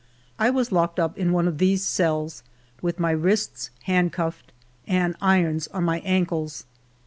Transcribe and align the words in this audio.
I 0.39 0.49
was 0.49 0.71
locked 0.71 0.99
up 0.99 1.15
in 1.15 1.31
one 1.31 1.47
of 1.47 1.59
these 1.59 1.83
cells, 1.85 2.41
with 2.81 2.99
my 2.99 3.11
wrists 3.11 3.69
handcuffed 3.83 4.51
and 4.87 5.15
irons 5.21 5.67
on 5.67 5.83
my 5.83 5.99
ankles. 5.99 6.65